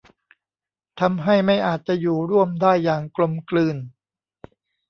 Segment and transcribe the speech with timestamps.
[0.99, 3.77] ทำให้ไม่อาจจะอยู่ร่วมได้อย่างกลมกลืน